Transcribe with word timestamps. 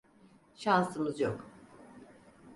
Şansımız 0.55 1.19
yok. 1.19 1.47